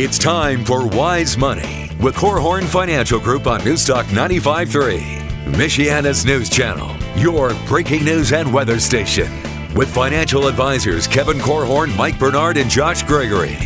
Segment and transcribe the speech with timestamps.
[0.00, 5.00] It's time for Wise Money with Korhorn Financial Group on Newstalk 95.3,
[5.46, 9.28] Michiana's news channel, your breaking news and weather station.
[9.74, 13.56] With financial advisors Kevin Korhorn, Mike Bernard, and Josh Gregory.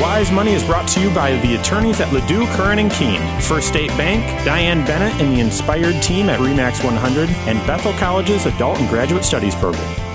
[0.00, 3.68] Wise Money is brought to you by the attorneys at LaDue, Curran and Kuehn, First
[3.68, 8.80] State Bank, Diane Bennett and the Inspired team at REMAX 100, and Bethel College's Adult
[8.80, 10.05] and Graduate Studies program.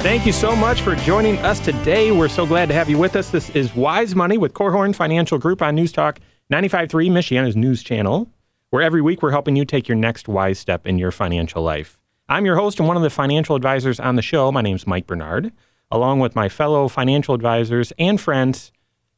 [0.00, 2.12] Thank you so much for joining us today.
[2.12, 3.30] We're so glad to have you with us.
[3.30, 6.20] This is Wise Money with Korhorn Financial Group on News Talk
[6.52, 8.30] 95.3, Michiana's news channel,
[8.70, 12.00] where every week we're helping you take your next wise step in your financial life.
[12.28, 14.50] I'm your host and one of the financial advisors on the show.
[14.52, 15.52] My name's Mike Bernard
[15.90, 18.72] along with my fellow financial advisors and friends,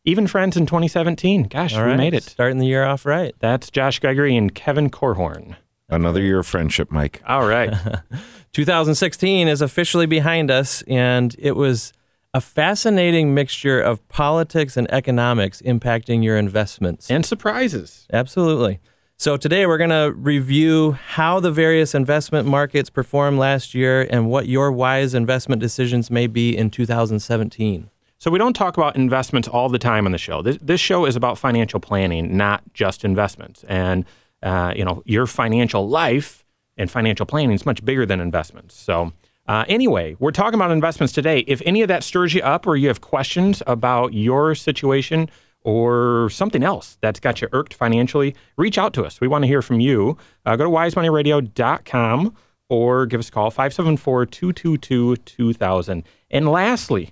[0.04, 1.44] even friends in 2017.
[1.44, 2.22] Gosh, All we right, made it.
[2.22, 3.34] Starting the year off right.
[3.40, 5.56] That's Josh Gregory and Kevin Korhorn.
[5.90, 7.22] Another year of friendship, Mike.
[7.26, 7.72] All right.
[8.52, 11.92] 2016 is officially behind us, and it was
[12.32, 17.10] a fascinating mixture of politics and economics impacting your investments.
[17.10, 18.06] and surprises.
[18.12, 18.78] Absolutely.
[19.16, 24.30] So today we're going to review how the various investment markets performed last year and
[24.30, 27.90] what your wise investment decisions may be in 2017.
[28.18, 30.40] So we don't talk about investments all the time on the show.
[30.40, 33.64] This, this show is about financial planning, not just investments.
[33.68, 34.04] And
[34.42, 36.44] uh, you know, your financial life
[36.76, 38.74] and financial planning is much bigger than investments.
[38.74, 39.12] So
[39.46, 41.40] uh, anyway, we're talking about investments today.
[41.40, 45.28] If any of that stirs you up, or you have questions about your situation
[45.62, 49.20] or something else that's got you irked financially, reach out to us.
[49.20, 50.16] We want to hear from you.
[50.46, 52.34] Uh, go to wisemoneyradio.com
[52.68, 56.04] or give us a call 574 222 2000.
[56.30, 57.10] And lastly,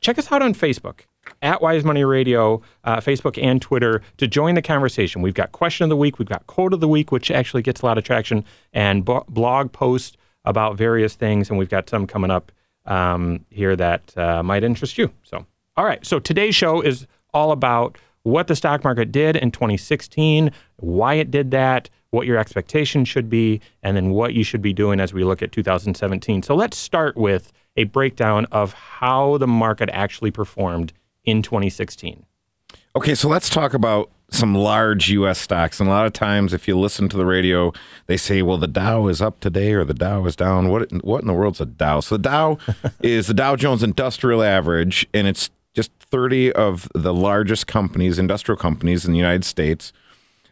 [0.00, 1.06] check us out on Facebook
[1.42, 5.22] at Wise Money Radio, uh, Facebook and Twitter to join the conversation.
[5.22, 7.82] We've got question of the week, we've got quote of the week, which actually gets
[7.82, 12.06] a lot of traction, and bo- blog posts about various things, and we've got some
[12.06, 12.52] coming up
[12.86, 15.10] um, here that uh, might interest you.
[15.22, 15.44] So,
[15.76, 16.04] all right.
[16.04, 21.30] So today's show is all about what the stock market did in 2016, why it
[21.30, 25.14] did that, what your expectations should be, and then what you should be doing as
[25.14, 26.42] we look at 2017.
[26.42, 30.92] So let's start with a breakdown of how the market actually performed
[31.24, 32.24] in 2016.
[32.96, 35.38] Okay, so let's talk about some large U.S.
[35.38, 35.80] stocks.
[35.80, 37.72] And a lot of times, if you listen to the radio,
[38.06, 41.20] they say, "Well, the Dow is up today, or the Dow is down." What what
[41.22, 42.00] in the world's a Dow?
[42.00, 42.58] So the Dow
[43.02, 48.56] is the Dow Jones Industrial Average, and it's just 30 of the largest companies, industrial
[48.56, 49.92] companies in the United States.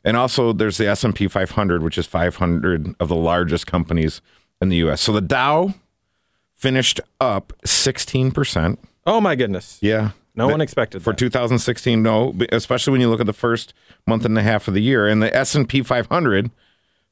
[0.04, 4.22] And also, there's the S&P 500, which is 500 of the largest companies
[4.60, 5.00] in the U.S.
[5.00, 5.74] So the Dow
[6.54, 8.78] finished up 16 percent.
[9.06, 9.78] Oh my goodness!
[9.80, 10.10] Yeah.
[10.38, 11.18] No one expected for that.
[11.18, 13.74] 2016 no especially when you look at the first
[14.06, 16.50] month and a half of the year and the S&P 500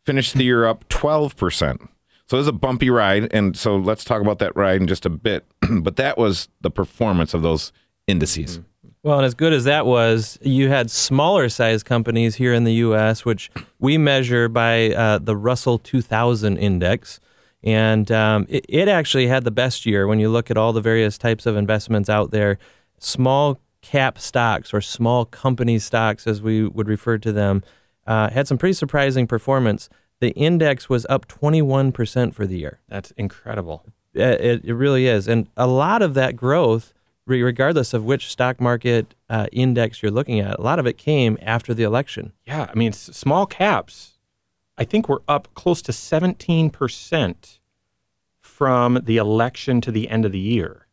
[0.04, 1.88] finished the year up 12%
[2.26, 5.04] so it was a bumpy ride and so let's talk about that ride in just
[5.04, 7.72] a bit but that was the performance of those
[8.06, 8.60] indices
[9.02, 12.72] Well, and as good as that was, you had smaller size companies here in the
[12.74, 17.20] U.S., which we measure by uh, the Russell 2000 index.
[17.62, 20.80] And um, it, it actually had the best year when you look at all the
[20.80, 22.58] various types of investments out there.
[22.98, 27.62] Small cap stocks or small company stocks, as we would refer to them,
[28.06, 29.88] uh, had some pretty surprising performance.
[30.20, 32.80] The index was up 21% for the year.
[32.88, 33.84] That's incredible.
[34.16, 35.28] Uh, It, it really is.
[35.28, 36.94] And a lot of that growth,
[37.26, 41.36] regardless of which stock market uh, index you're looking at, a lot of it came
[41.42, 42.32] after the election.
[42.44, 44.18] Yeah, I mean, small caps,
[44.78, 47.58] I think we're up close to 17%
[48.40, 50.85] from the election to the end of the year.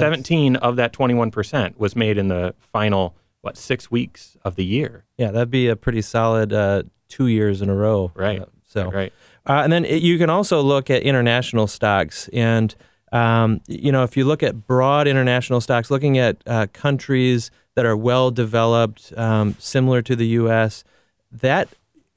[0.00, 5.04] 17 of that 21% was made in the final, what, six weeks of the year.
[5.18, 8.12] Yeah, that'd be a pretty solid uh, two years in a row.
[8.14, 8.40] Right.
[8.40, 9.12] Uh, so, Right.
[9.46, 12.28] Uh, and then it, you can also look at international stocks.
[12.32, 12.74] And,
[13.10, 17.84] um, you know, if you look at broad international stocks, looking at uh, countries that
[17.84, 20.84] are well developed, um, similar to the U.S.,
[21.30, 21.68] that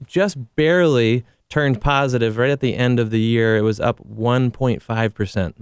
[0.05, 1.25] just barely
[1.55, 3.55] turned positive right at the end of the year.
[3.55, 5.16] It was up 1.5%.
[5.16, 5.55] percent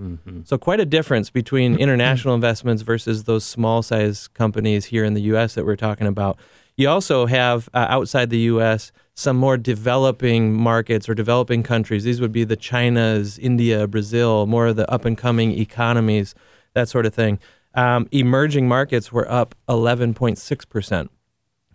[0.44, 5.22] So, quite a difference between international investments versus those small size companies here in the
[5.34, 5.54] U.S.
[5.54, 6.40] that we're talking about.
[6.78, 8.92] You also have uh, outside the U.S.
[9.14, 12.06] some more developing markets or developing countries.
[12.06, 16.34] These would be the Chinas, India, Brazil, more of the up and coming economies,
[16.74, 17.38] that sort of thing.
[17.76, 21.10] Um, emerging markets were up 11.6%.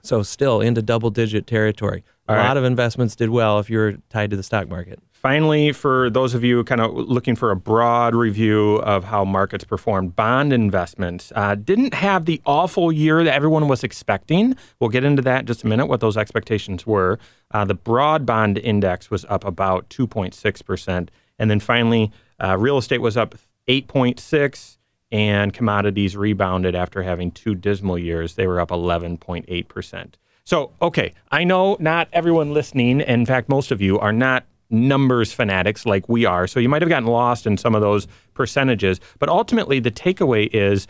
[0.02, 2.02] So, still into double digit territory.
[2.28, 2.46] A right.
[2.46, 5.00] lot of investments did well if you're tied to the stock market.
[5.12, 9.64] Finally, for those of you kind of looking for a broad review of how markets
[9.64, 14.54] performed, bond investments uh, didn't have the awful year that everyone was expecting.
[14.78, 17.18] We'll get into that in just a minute, what those expectations were.
[17.50, 21.08] Uh, the broad bond index was up about 2.6%.
[21.38, 23.34] And then finally, uh, real estate was up
[23.68, 24.76] 8.6
[25.10, 28.34] and commodities rebounded after having two dismal years.
[28.34, 30.14] They were up 11.8%.
[30.48, 35.30] So, okay, I know not everyone listening, in fact, most of you are not numbers
[35.30, 36.46] fanatics like we are.
[36.46, 38.98] So you might have gotten lost in some of those percentages.
[39.18, 40.86] But ultimately, the takeaway is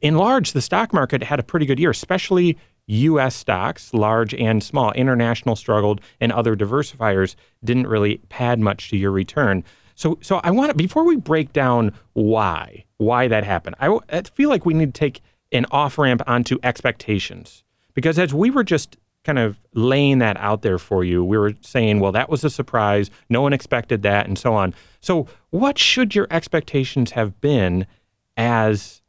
[0.00, 2.58] in large, the stock market had a pretty good year, especially
[2.88, 3.36] U.S.
[3.36, 4.90] stocks, large and small.
[4.94, 9.62] International struggled, and other diversifiers didn't really pad much to your return.
[9.94, 13.76] So, so I want to before we break down why why that happened.
[13.78, 15.20] I, I feel like we need to take
[15.52, 17.62] an off ramp onto expectations
[17.96, 21.54] because as we were just kind of laying that out there for you, we were
[21.60, 23.10] saying, well, that was a surprise.
[23.28, 24.72] No one expected that, and so on.
[25.00, 27.88] So, what should your expectations have been
[28.36, 29.02] as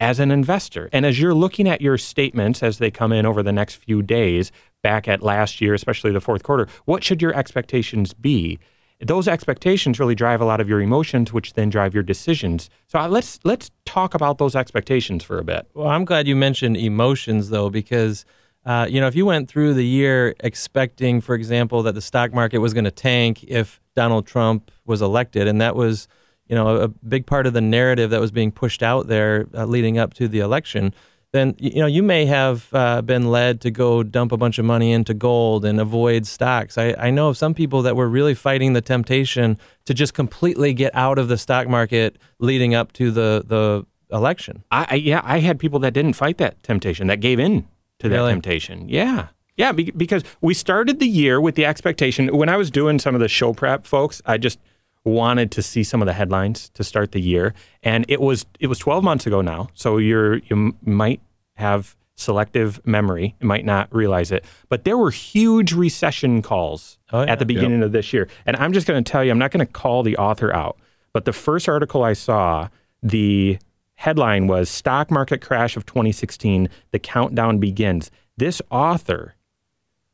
[0.00, 0.88] as an investor.
[0.92, 4.02] And as you're looking at your statements as they come in over the next few
[4.02, 4.50] days,
[4.82, 8.58] back at last year, especially the fourth quarter, what should your expectations be?
[9.00, 12.68] Those expectations really drive a lot of your emotions, which then drive your decisions.
[12.86, 15.66] So uh, let's let's talk about those expectations for a bit.
[15.74, 18.24] Well, I'm glad you mentioned emotions, though, because
[18.66, 22.32] uh, you know if you went through the year expecting, for example, that the stock
[22.34, 26.06] market was going to tank if Donald Trump was elected, and that was
[26.50, 29.64] you know, a big part of the narrative that was being pushed out there uh,
[29.64, 30.92] leading up to the election,
[31.32, 34.64] then you know you may have uh, been led to go dump a bunch of
[34.64, 36.76] money into gold and avoid stocks.
[36.76, 40.74] I, I know of some people that were really fighting the temptation to just completely
[40.74, 44.64] get out of the stock market leading up to the the election.
[44.70, 47.68] I, I yeah, I had people that didn't fight that temptation, that gave in
[48.00, 48.32] to that Really?
[48.32, 48.88] temptation.
[48.88, 49.28] Yeah.
[49.56, 52.34] Yeah, because we started the year with the expectation.
[52.34, 54.58] When I was doing some of the show prep, folks, I just
[55.04, 58.66] wanted to see some of the headlines to start the year, and it was it
[58.66, 59.68] was 12 months ago now.
[59.74, 61.20] So you're you might
[61.56, 67.22] have selective memory, you might not realize it, but there were huge recession calls Oh,
[67.22, 67.32] yeah.
[67.32, 68.28] at the beginning of this year.
[68.44, 70.76] And I'm just going to tell you, I'm not going to call the author out,
[71.14, 72.68] but the first article I saw,
[73.02, 73.58] the
[73.94, 78.10] headline was Stock Market Crash of 2016, The Countdown Begins.
[78.36, 79.34] This author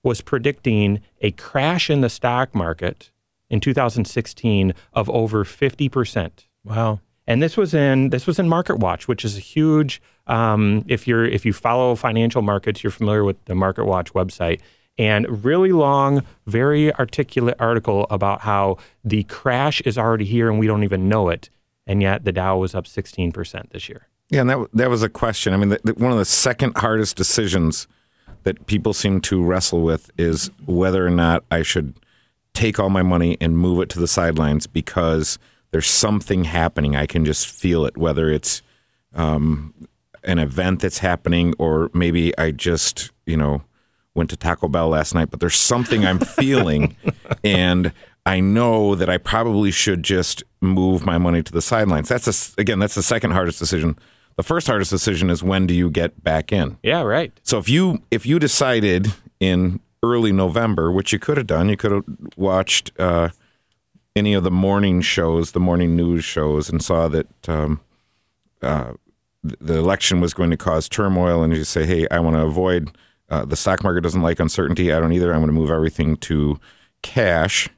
[0.04, 3.10] was predicting a crash in the stock market
[3.50, 6.30] in 2016 of over 50%.
[6.64, 7.00] Wow.
[7.26, 10.00] And this was in this was in Market Watch, which is a huge.
[10.26, 14.60] Um, if you're if you follow financial markets, you're familiar with the Market Watch website.
[14.98, 20.66] And really long, very articulate article about how the crash is already here and we
[20.66, 21.50] don't even know it.
[21.86, 24.08] And yet the Dow was up 16% this year.
[24.30, 25.52] Yeah, and that that was a question.
[25.52, 27.86] I mean, the, the, one of the second hardest decisions
[28.44, 31.94] that people seem to wrestle with is whether or not I should
[32.56, 35.38] take all my money and move it to the sidelines because
[35.70, 36.96] there's something happening.
[36.96, 38.62] I can just feel it, whether it's
[39.14, 39.74] um,
[40.24, 43.62] an event that's happening or maybe I just, you know,
[44.14, 46.96] went to Taco Bell last night, but there's something I'm feeling
[47.44, 47.92] and
[48.24, 52.08] I know that I probably should just move my money to the sidelines.
[52.08, 52.26] That's
[52.56, 53.98] a, again, that's the second hardest decision.
[54.36, 56.78] The first hardest decision is when do you get back in?
[56.82, 57.38] Yeah, right.
[57.42, 61.76] So if you if you decided in early November, which you could have done, you
[61.76, 62.04] could have
[62.36, 63.30] watched uh,
[64.14, 67.80] any of the morning shows, the morning news shows, and saw that um,
[68.62, 68.92] uh,
[69.42, 72.90] the election was going to cause turmoil, and you say, "Hey, I want to avoid
[73.28, 74.92] uh, the stock market doesn't like uncertainty.
[74.92, 75.32] I don't either.
[75.32, 76.58] I'm going to move everything to
[77.02, 77.68] cash."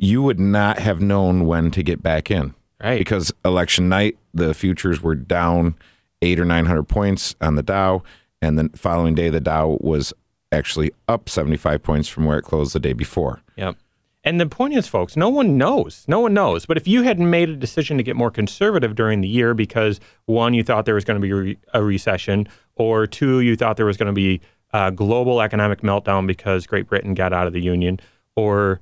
[0.00, 3.00] You would not have known when to get back in Right.
[3.00, 5.74] because election night the futures were down
[6.22, 8.02] eight or nine hundred points on the Dow,
[8.40, 10.12] and then following day the Dow was
[10.52, 13.40] actually up seventy five points from where it closed the day before.
[13.56, 13.76] Yep.
[14.24, 16.04] And the point is, folks, no one knows.
[16.08, 16.66] No one knows.
[16.66, 20.00] But if you had made a decision to get more conservative during the year because
[20.26, 23.86] one, you thought there was going to be a recession, or two, you thought there
[23.86, 24.40] was going to be
[24.72, 28.00] a global economic meltdown because Great Britain got out of the Union,
[28.36, 28.80] or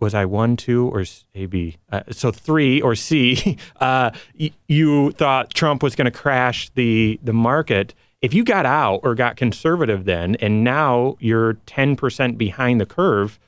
[0.00, 1.76] was I one, two, or A, B?
[1.90, 3.56] Uh, so three or C.
[3.80, 7.94] Uh, y- you thought Trump was going to crash the the market.
[8.22, 12.86] If you got out or got conservative then, and now you're ten percent behind the
[12.86, 13.38] curve,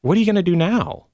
[0.00, 1.06] what are you going to do now?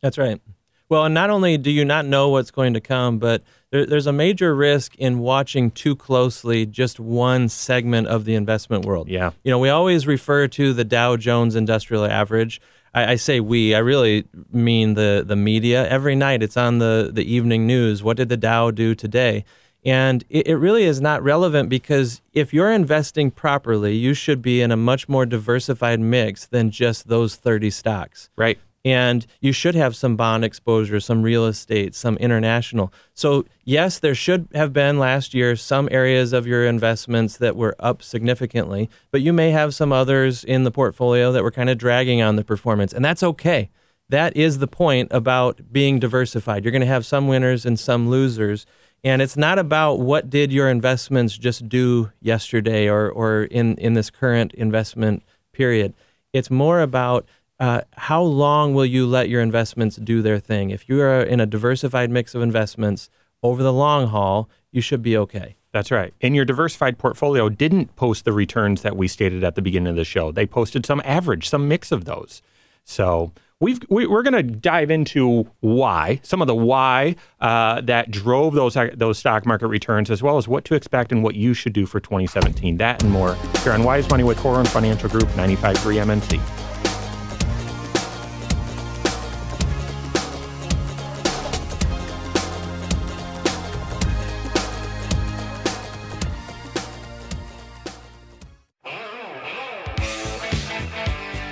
[0.00, 0.40] That's right.
[0.88, 4.08] Well, and not only do you not know what's going to come, but there, there's
[4.08, 9.08] a major risk in watching too closely just one segment of the investment world.
[9.08, 9.30] Yeah.
[9.44, 12.60] You know, we always refer to the Dow Jones Industrial Average.
[12.92, 13.74] I, I say we.
[13.74, 15.86] I really mean the the media.
[15.88, 18.02] Every night, it's on the the evening news.
[18.02, 19.44] What did the Dow do today?
[19.84, 24.60] And it, it really is not relevant because if you're investing properly, you should be
[24.60, 28.58] in a much more diversified mix than just those 30 stocks Right.
[28.84, 32.92] and you should have some bond exposure, some real estate, some international.
[33.14, 37.74] So, yes, there should have been last year some areas of your investments that were
[37.78, 41.78] up significantly, but you may have some others in the portfolio that were kind of
[41.78, 43.70] dragging on the performance, and that's okay.
[44.10, 46.64] That is the point about being diversified.
[46.64, 48.66] You're going to have some winners and some losers.
[49.02, 53.94] And it's not about what did your investments just do yesterday or, or in, in
[53.94, 55.94] this current investment period.
[56.32, 57.26] It's more about
[57.58, 60.70] uh, how long will you let your investments do their thing?
[60.70, 63.10] If you are in a diversified mix of investments
[63.42, 65.56] over the long haul, you should be okay.
[65.72, 66.12] That's right.
[66.20, 69.96] And your diversified portfolio didn't post the returns that we stated at the beginning of
[69.96, 70.32] the show.
[70.32, 72.42] They posted some average, some mix of those.
[72.84, 78.10] So we've, we, are going to dive into why, some of the why uh, that
[78.10, 81.54] drove those those stock market returns, as well as what to expect and what you
[81.54, 82.78] should do for 2017.
[82.78, 86.59] That and more here on Wise Money with Korhorn Financial Group 95.3 MNC.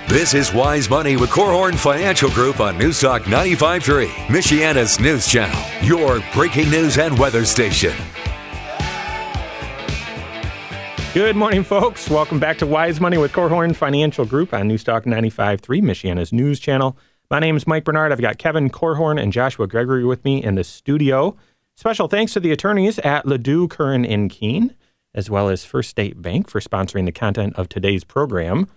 [0.09, 5.61] This is Wise Money with Korhorn Financial Group on News Newstalk 95.3, Michiana's news channel,
[5.87, 7.93] your breaking news and weather station.
[11.13, 12.09] Good morning, folks.
[12.09, 16.59] Welcome back to Wise Money with Korhorn Financial Group on News Newstalk 95.3, Michiana's news
[16.59, 16.97] channel.
[17.29, 18.11] My name is Mike Bernard.
[18.11, 21.37] I've got Kevin Korhorn and Joshua Gregory with me in the studio.
[21.75, 24.73] Special thanks to the attorneys at Ladue, Curran, and Kuehn,
[25.13, 28.67] as well as First State Bank for sponsoring the content of today's program.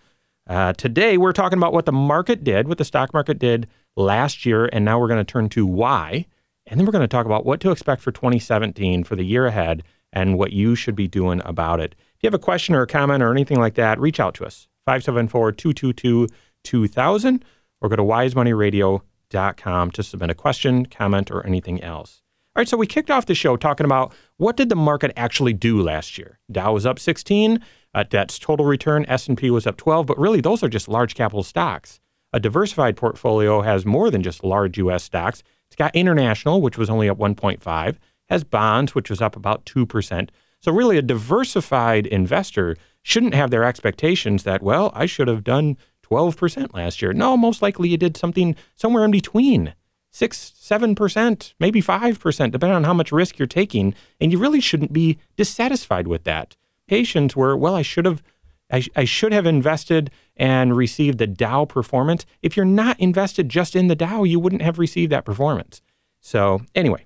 [0.47, 4.45] Uh, today, we're talking about what the market did, what the stock market did last
[4.45, 6.27] year, and now we're going to turn to why.
[6.67, 9.47] And then we're going to talk about what to expect for 2017 for the year
[9.47, 9.83] ahead
[10.13, 11.95] and what you should be doing about it.
[12.17, 14.45] If you have a question or a comment or anything like that, reach out to
[14.45, 16.29] us 574 222
[16.65, 17.45] 2000
[17.81, 22.23] or go to wisemoneyradio.com to submit a question, comment, or anything else.
[22.55, 25.55] All right, so we kicked off the show talking about what did the market actually
[25.55, 26.39] do last year?
[26.51, 27.59] Dow was up 16,
[27.95, 29.05] uh, that's total return.
[29.09, 32.01] S&P was up 12, but really those are just large capital stocks.
[32.33, 35.05] A diversified portfolio has more than just large U.S.
[35.05, 35.43] stocks.
[35.67, 37.97] It's got international, which was only up 1.5,
[38.31, 40.31] has bonds, which was up about 2%.
[40.61, 45.77] So really a diversified investor shouldn't have their expectations that, well, I should have done
[46.03, 47.13] 12% last year.
[47.13, 49.75] No, most likely you did something somewhere in between.
[50.13, 53.95] 6, 7%, maybe 5%, depending on how much risk you're taking.
[54.21, 56.57] And you really shouldn't be dissatisfied with that
[56.93, 58.23] expectations were, well, I should have
[58.71, 62.25] I, I, should have invested and received the Dow performance.
[62.41, 65.83] If you're not invested just in the Dow, you wouldn't have received that performance.
[66.21, 67.05] So anyway,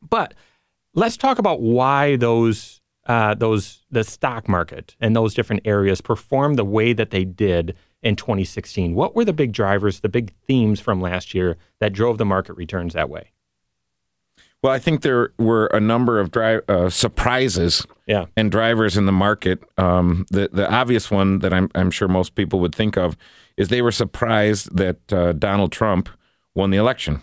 [0.00, 0.34] but
[0.94, 6.56] let's talk about why those uh, those the stock market and those different areas performed
[6.56, 8.94] the way that they did in 2016.
[8.94, 12.52] What were the big drivers, the big themes from last year that drove the market
[12.52, 13.32] returns that way?
[14.62, 18.26] Well, I think there were a number of dri- uh, surprises yeah.
[18.36, 19.62] and drivers in the market.
[19.78, 23.16] Um, the the obvious one that I'm I'm sure most people would think of
[23.56, 26.08] is they were surprised that uh, Donald Trump
[26.54, 27.22] won the election.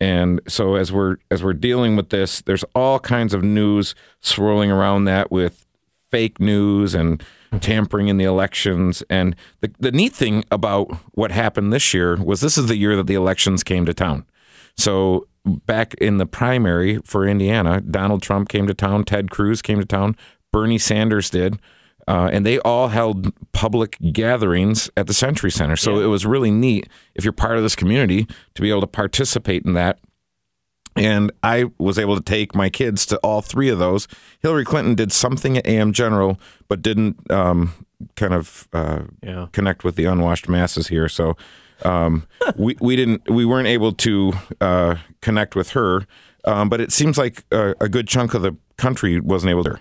[0.00, 4.70] And so as we're as we're dealing with this, there's all kinds of news swirling
[4.70, 5.64] around that with
[6.10, 7.22] fake news and
[7.60, 9.04] tampering in the elections.
[9.08, 12.96] And the the neat thing about what happened this year was this is the year
[12.96, 14.26] that the elections came to town.
[14.76, 19.78] So back in the primary for Indiana, Donald Trump came to town, Ted Cruz came
[19.78, 20.16] to town,
[20.52, 21.58] Bernie Sanders did.
[22.08, 25.74] Uh, and they all held public gatherings at the Century Center.
[25.74, 26.04] So yeah.
[26.04, 29.64] it was really neat if you're part of this community to be able to participate
[29.64, 29.98] in that.
[30.94, 34.06] And I was able to take my kids to all three of those.
[34.40, 36.38] Hillary Clinton did something at AM General,
[36.68, 37.74] but didn't um,
[38.14, 39.48] kind of uh, yeah.
[39.52, 41.08] connect with the unwashed masses here.
[41.08, 41.36] So
[41.82, 46.06] um, we we didn't we weren't able to uh, connect with her,
[46.44, 49.78] um, but it seems like a, a, good chunk of the country wasn't able to.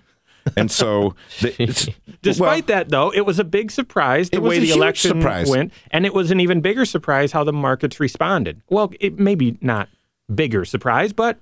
[0.58, 4.72] And so, the, despite well, that, though, it was a big surprise the way the
[4.72, 5.50] election surprise.
[5.50, 8.62] went, and it was an even bigger surprise how the markets responded.
[8.70, 9.90] Well, it maybe not
[10.34, 11.40] bigger surprise, but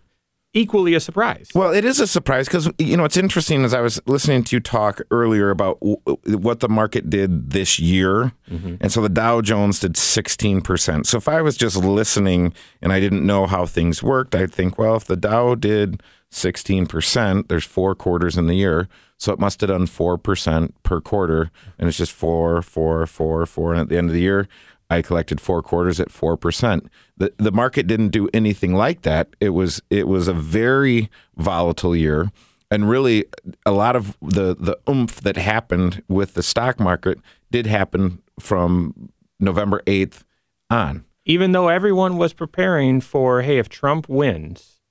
[0.53, 1.49] equally a surprise.
[1.53, 4.55] Well, it is a surprise because you know it's interesting as I was listening to
[4.55, 8.75] you talk earlier about w- what the market did this year, mm-hmm.
[8.79, 11.07] and so the Dow Jones did sixteen percent.
[11.07, 14.77] So if I was just listening and I didn't know how things worked, I'd think,
[14.77, 19.39] well, if the Dow did sixteen percent, there's four quarters in the year, so it
[19.39, 23.81] must have done four percent per quarter, and it's just four, four, four, four, and
[23.81, 24.47] at the end of the year.
[24.93, 26.89] I collected four quarters at four percent.
[27.17, 29.35] The the market didn't do anything like that.
[29.39, 32.31] It was it was a very volatile year,
[32.69, 33.25] and really
[33.65, 37.19] a lot of the the oomph that happened with the stock market
[37.51, 39.09] did happen from
[39.39, 40.23] November eighth
[40.69, 41.05] on.
[41.25, 44.81] Even though everyone was preparing for, hey, if Trump wins,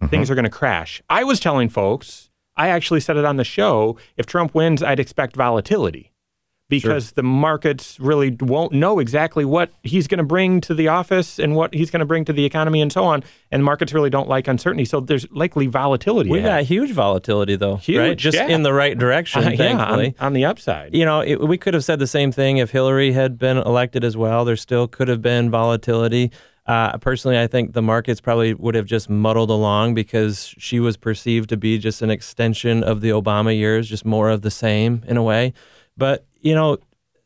[0.00, 0.10] mm-hmm.
[0.10, 1.00] things are going to crash.
[1.08, 3.96] I was telling folks, I actually said it on the show.
[4.16, 6.10] If Trump wins, I'd expect volatility.
[6.68, 11.38] Because the markets really won't know exactly what he's going to bring to the office
[11.38, 13.22] and what he's going to bring to the economy and so on.
[13.52, 14.84] And markets really don't like uncertainty.
[14.84, 16.28] So there's likely volatility.
[16.28, 16.50] We ahead.
[16.50, 18.16] got huge volatility though, Huge, right?
[18.18, 18.48] Just yeah.
[18.48, 20.14] in the right direction, Uh, yeah, on, thankfully.
[20.18, 20.92] on the upside.
[20.94, 24.02] you know, it, we could have said the same thing if Hillary had been elected
[24.02, 24.44] as well.
[24.44, 26.32] There still could have been volatility.
[26.66, 30.96] Uh, personally, I think the markets probably would have just muddled along because she was
[30.96, 35.04] perceived to be just an extension of the Obama years, just more of the same
[35.06, 35.52] in a way.
[35.96, 36.78] But, you know,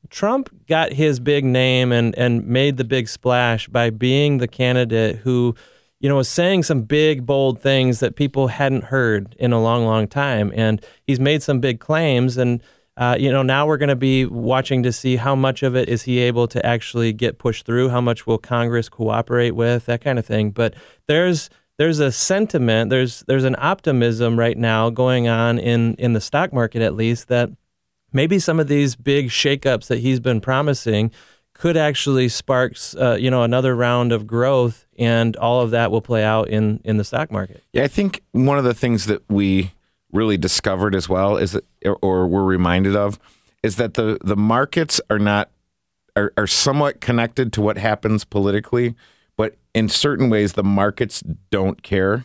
[0.09, 5.17] Trump got his big name and, and made the big splash by being the candidate
[5.17, 5.55] who,
[6.01, 9.85] you know, was saying some big, bold things that people hadn't heard in a long,
[9.85, 10.51] long time.
[10.57, 12.39] And he's made some big claims.
[12.39, 12.63] And,
[12.97, 15.91] uh, you know, now we're going to be watching to see how much of it
[15.91, 20.01] is he able to actually get pushed through, how much will Congress cooperate with, that
[20.01, 20.51] kind of thing.
[20.51, 20.75] But
[21.09, 26.21] there's there's a sentiment, there's there's an optimism right now going on in in the
[26.21, 27.51] stock market at least that
[28.13, 31.11] maybe some of these big shakeups that he's been promising
[31.55, 36.03] could actually spark uh, you know another round of growth and all of that will
[36.03, 39.23] play out in in the stock market Yeah, I think one of the things that
[39.29, 39.73] we
[40.13, 41.65] really discovered as well is that,
[42.03, 43.19] or, we're reminded of,
[43.63, 45.51] is that the the markets are not
[46.17, 48.95] are, are somewhat connected to what happens politically,
[49.37, 52.25] but in certain ways the markets don't care.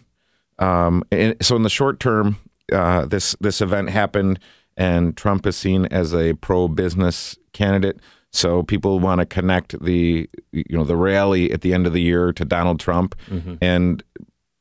[0.57, 2.37] Um, and so in the short term,
[2.71, 4.39] uh, this this event happened,
[4.77, 7.99] and Trump is seen as a pro business candidate.
[8.31, 12.01] So people want to connect the you know the rally at the end of the
[12.01, 13.15] year to Donald Trump,
[13.61, 14.03] and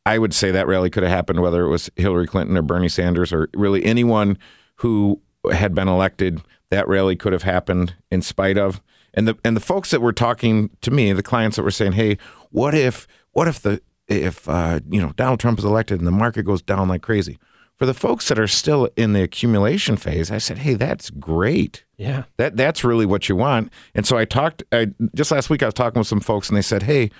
[0.07, 2.89] I would say that rally could have happened whether it was Hillary Clinton or Bernie
[2.89, 4.39] Sanders or really anyone
[4.77, 5.21] who
[5.53, 6.41] had been elected.
[6.71, 8.81] That rally could have happened in spite of.
[9.13, 11.93] And the and the folks that were talking to me, the clients that were saying,
[11.93, 12.19] "Hey,
[12.51, 16.13] what if what if the if uh, you know Donald Trump is elected and the
[16.13, 17.39] market goes down like crazy?"
[17.77, 21.85] For the folks that are still in the accumulation phase, I said, "Hey, that's great."
[21.97, 22.25] yeah.
[22.37, 23.73] That that's really what you want.
[23.95, 26.57] And so I talked I just last week I was talking with some folks and
[26.57, 27.11] they said, "Hey,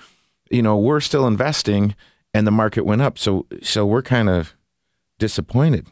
[0.51, 1.95] you know, we're still investing
[2.33, 3.19] and the market went up.
[3.19, 4.55] So so we're kind of
[5.19, 5.89] disappointed."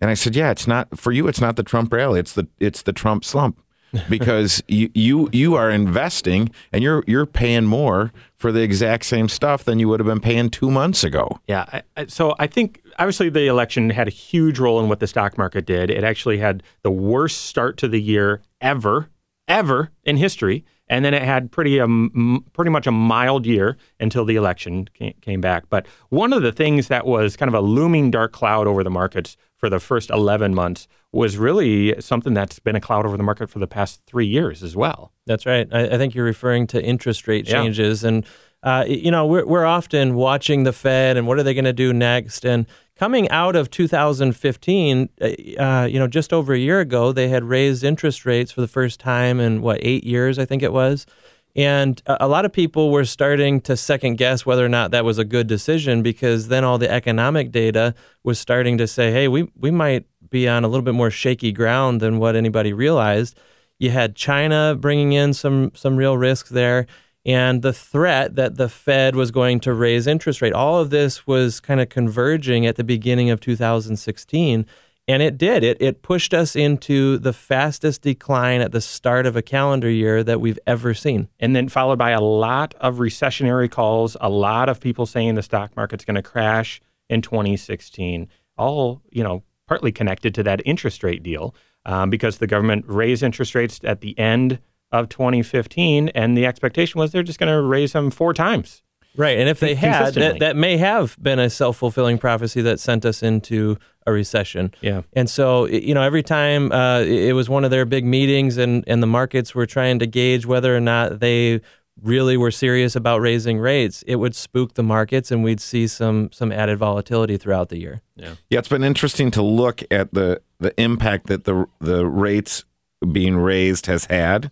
[0.00, 2.20] And I said, "Yeah, it's not for you it's not the Trump rally.
[2.20, 3.58] It's the it's the Trump slump."
[4.08, 9.28] because you, you you are investing and you're you're paying more for the exact same
[9.28, 11.38] stuff than you would have been paying 2 months ago.
[11.46, 11.66] Yeah.
[11.70, 15.06] I, I, so I think obviously the election had a huge role in what the
[15.06, 15.90] stock market did.
[15.90, 19.08] It actually had the worst start to the year ever,
[19.48, 24.24] ever in history, and then it had pretty um, pretty much a mild year until
[24.24, 24.88] the election
[25.22, 25.64] came, back.
[25.70, 28.90] But one of the things that was kind of a looming dark cloud over the
[28.90, 33.22] markets for the first 11 months was really something that's been a cloud over the
[33.22, 35.12] market for the past three years as well.
[35.26, 35.68] That's right.
[35.72, 37.62] I, I think you're referring to interest rate Yeah.
[37.62, 38.26] changes, and
[38.62, 41.72] uh, you know we're we're often watching the Fed and what are they going to
[41.72, 42.44] do next.
[42.44, 45.24] And coming out of 2015, uh,
[45.58, 48.68] uh, you know, just over a year ago, they had raised interest rates for the
[48.68, 51.06] first time in what eight years, I think it was.
[51.54, 55.18] And a lot of people were starting to second guess whether or not that was
[55.18, 59.50] a good decision because then all the economic data was starting to say, hey, we,
[59.58, 63.38] we might be on a little bit more shaky ground than what anybody realized.
[63.78, 66.86] You had China bringing in some some real risks there,
[67.24, 70.52] and the threat that the Fed was going to raise interest rate.
[70.52, 74.66] All of this was kind of converging at the beginning of 2016,
[75.08, 75.62] and it did.
[75.62, 80.24] It it pushed us into the fastest decline at the start of a calendar year
[80.24, 81.28] that we've ever seen.
[81.38, 85.42] and then followed by a lot of recessionary calls, a lot of people saying the
[85.42, 91.02] stock market's going to crash in 2016, all, you know, partly connected to that interest
[91.02, 91.54] rate deal
[91.86, 94.58] um, because the government raised interest rates at the end
[94.92, 98.82] of 2015, and the expectation was they're just going to raise them four times.
[99.14, 102.80] Right, and if they had, that, that may have been a self fulfilling prophecy that
[102.80, 103.76] sent us into
[104.06, 104.72] a recession.
[104.80, 105.02] Yeah.
[105.12, 108.56] And so, you know, every time uh, it it was one of their big meetings,
[108.56, 111.60] and and the markets were trying to gauge whether or not they
[112.00, 116.30] really were serious about raising rates, it would spook the markets, and we'd see some
[116.32, 118.00] some added volatility throughout the year.
[118.16, 118.34] Yeah.
[118.48, 122.64] Yeah, it's been interesting to look at the the impact that the the rates
[123.10, 124.50] being raised has had,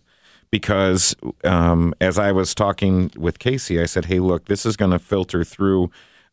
[0.51, 4.91] because um, as I was talking with Casey, I said, "Hey, look, this is going
[4.91, 5.89] to filter through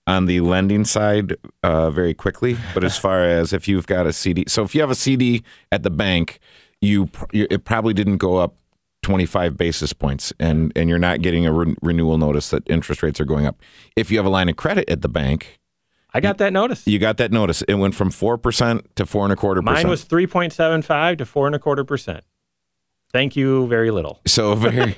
[0.06, 2.56] on the lending side uh, very quickly.
[2.74, 5.42] But as far as if you've got a CD, so if you have a CD
[5.70, 6.40] at the bank,
[6.80, 8.54] you you- it probably didn't go up
[9.02, 13.20] 25 basis points and and you're not getting a re- renewal notice that interest rates
[13.20, 13.56] are going up.
[13.96, 15.60] If you have a line of credit at the bank,
[16.12, 16.86] I got that notice.
[16.86, 17.62] you got that notice.
[17.62, 19.84] It went from four percent to four and a quarter percent.
[19.84, 22.24] Mine was 3.75 to four and a quarter percent.
[23.12, 24.20] Thank you very little.
[24.26, 24.94] so very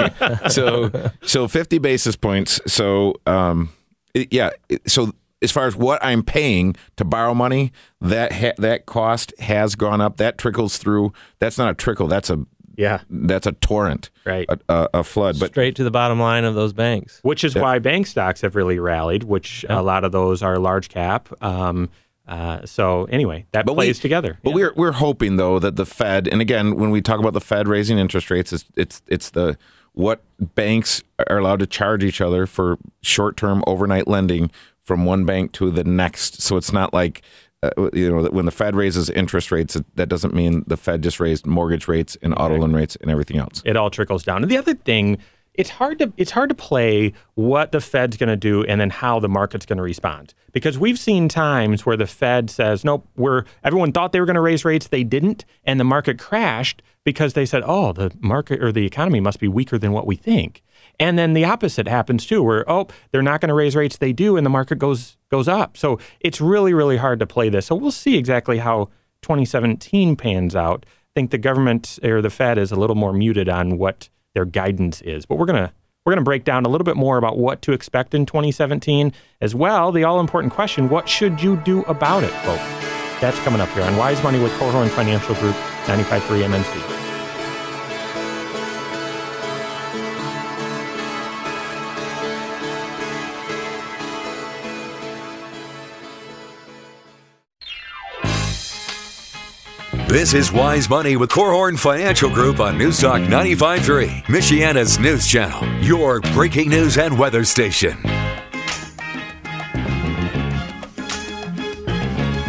[0.49, 2.61] so so fifty basis points.
[2.67, 3.71] So um,
[4.15, 4.51] it- yeah.
[4.69, 9.33] it- So as far as what I'm paying to borrow money, that ha- that cost
[9.39, 10.17] has gone up.
[10.19, 11.13] That trickles through.
[11.39, 12.09] That's not a trickle.
[12.09, 12.45] That's a
[12.77, 13.01] Yeah.
[13.09, 14.47] that's a torrent, Right.
[14.51, 15.39] a, a, a flood.
[15.41, 17.21] But Straight to the bottom line of those banks.
[17.23, 20.89] which is why bank stocks have really rallied, which a lot of those are large
[20.89, 21.29] cap.
[21.43, 21.89] Um,
[22.29, 24.39] uh, so anyway, that But we- plays together.
[24.43, 27.41] But we're we're hoping though that the Fed, and again, when we talk about the
[27.41, 29.57] Fed raising interest rates, it's it's it's the
[29.93, 30.23] what
[30.55, 34.51] banks are allowed to charge each other for short term overnight lending
[34.85, 36.41] from one bank to the next.
[36.41, 37.23] So it's not like
[37.63, 41.19] uh, you know when the Fed raises interest rates, that doesn't mean the Fed just
[41.19, 43.63] raised mortgage rates and auto loan rates and everything else.
[43.65, 44.43] it all trickles down.
[44.43, 45.19] And the other thing,
[45.55, 48.91] it's hard to it's hard to play what the Fed's going to do and then
[48.91, 53.07] how the market's going to respond because we've seen times where the Fed says, "Nope,
[53.17, 56.83] we're everyone thought they were going to raise rates, they didn't," and the market crashed
[57.05, 60.17] because they said, "Oh, the market or the economy must be weaker than what we
[60.17, 60.63] think."
[60.99, 64.13] And then the opposite happens too, where oh, they're not going to raise rates, they
[64.13, 65.77] do, and the market goes goes up.
[65.77, 67.67] So it's really really hard to play this.
[67.67, 68.89] So we'll see exactly how
[69.23, 70.87] 2017 pans out.
[70.89, 74.45] I think the government or the Fed is a little more muted on what their
[74.45, 75.27] guidance is.
[75.27, 75.73] But we're gonna
[76.05, 79.55] we're gonna break down a little bit more about what to expect in 2017 as
[79.55, 79.93] well.
[79.93, 82.63] The all important question: What should you do about it, folks?
[83.21, 87.00] That's coming up here on Wise Money with Korhorn Financial Group 95.3 MNC.
[100.11, 105.65] This is Wise Money with Korhorn Financial Group on News Newstalk 95.3, Michiana's news channel,
[105.81, 107.97] your breaking news and weather station.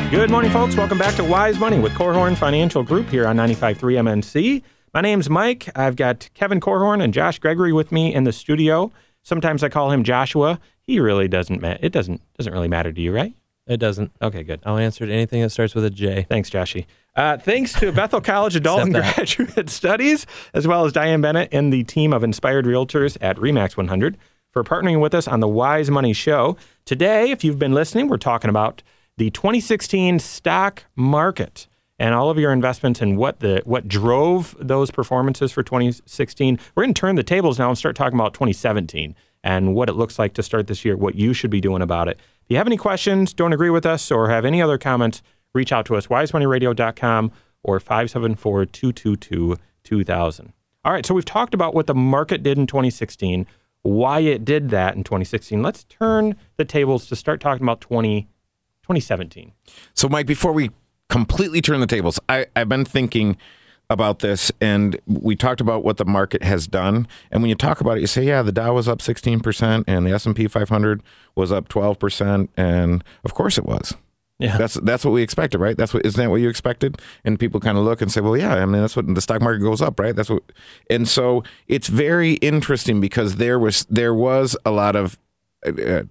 [0.10, 0.76] Good morning, folks.
[0.76, 4.64] Welcome back to Wise Money with Korhorn Financial Group here on 95.3 MNC.
[4.96, 5.70] My name's Mike.
[5.76, 8.92] I've got Kevin Korhorn and Josh Gregory with me in the studio.
[9.22, 10.60] Sometimes I call him Joshua.
[10.82, 11.62] He really doesn't.
[11.62, 13.36] Ma- it doesn't doesn't really matter to you, right?
[13.72, 14.12] It doesn't.
[14.22, 14.60] Okay, good.
[14.66, 16.26] I'll answer to anything that starts with a J.
[16.28, 16.88] Thanks, Joshy.
[17.16, 21.72] Uh, thanks to Bethel College Adult and Graduate Studies, as well as Diane Bennett and
[21.72, 24.18] the team of Inspired Realtors at Remax 100
[24.52, 26.58] for partnering with us on the Wise Money Show.
[26.84, 28.84] Today, if you've been listening, we're talking about
[29.16, 34.92] the 2016 stock market and all of your investments and what the what drove those
[34.92, 36.60] performances for 2016.
[36.76, 39.94] We're going to turn the tables now and start talking about 2017 and what it
[39.94, 42.20] looks like to start this year, what you should be doing about it.
[42.52, 45.86] You have any questions, don't agree with us, or have any other comments, reach out
[45.86, 47.32] to us, wisemoneyradio.com
[47.64, 50.54] or 574 222 2000.
[50.84, 53.48] All right, so we've talked about what the market did in 2016,
[53.84, 55.64] why it did that in 2016.
[55.64, 58.24] Let's turn the tables to start talking about 20,
[58.84, 59.54] 2017.
[59.94, 60.72] So, Mike, before we
[61.08, 63.38] completely turn the tables, I, I've been thinking
[63.92, 67.08] about this, and we talked about what the market has done.
[67.30, 70.08] And when you talk about it, you say, yeah, the Dow was up 16%, and
[70.08, 71.04] the S&P 500
[71.36, 73.94] was up 12%, and of course it was.
[74.40, 74.58] Yeah.
[74.58, 75.78] That's that's what we expected, right?
[75.78, 77.00] That's what isn't that what you expected?
[77.24, 79.40] And people kind of look and say, "Well, yeah, I mean, that's what the stock
[79.40, 80.42] market goes up, right?" That's what.
[80.90, 85.20] And so it's very interesting because there was there was a lot of
[85.66, 86.04] uh,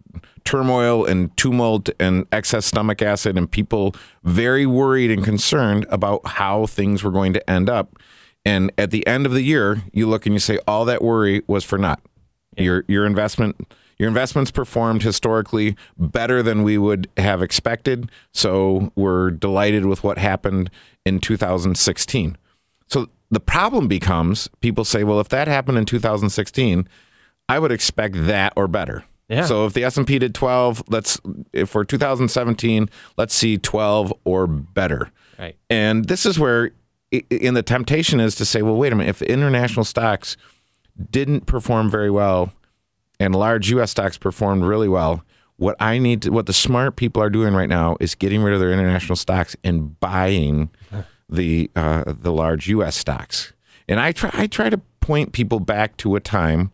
[0.45, 6.67] turmoil and tumult and excess stomach acid and people very worried and concerned about how
[6.67, 7.97] things were going to end up.
[8.45, 11.43] And at the end of the year, you look and you say all that worry
[11.47, 12.01] was for naught.
[12.57, 18.11] Your your investment your investments performed historically better than we would have expected.
[18.33, 20.71] So we're delighted with what happened
[21.05, 22.39] in 2016.
[22.87, 26.89] So the problem becomes people say, well, if that happened in 2016,
[27.47, 29.05] I would expect that or better.
[29.31, 29.47] Yeah.
[29.47, 31.21] So if the S&P did 12, let's
[31.53, 35.13] if for 2017, let's see 12 or better.
[35.39, 35.57] Right.
[35.71, 36.73] And this is where
[37.13, 40.37] in the temptation is to say, well, wait a minute, if international stocks
[41.11, 42.53] didn't perform very well
[43.21, 45.23] and large US stocks performed really well,
[45.57, 48.55] what I need to, what the smart people are doing right now is getting rid
[48.55, 50.71] of their international stocks and buying
[51.29, 53.53] the uh, the large US stocks.
[53.89, 56.73] And I try I try to point people back to a time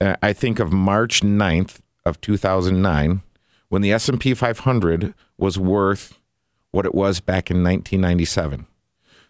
[0.00, 3.22] uh, I think of March 9th of 2009
[3.68, 6.18] when the S&P 500 was worth
[6.70, 8.66] what it was back in 1997.